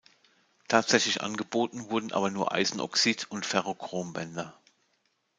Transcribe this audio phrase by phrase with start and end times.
[0.67, 4.59] Tatsächlich angeboten wurden aber nur Eisenoxid- und Ferrochrom-Bänder.